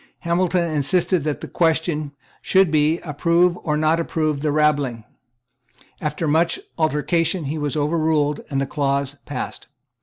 [0.21, 5.03] Hamilton insisted that the question, should be, "Approve or not approve the rabbling?"
[6.01, 9.67] After much altercation, he was overruled, and the clause passed.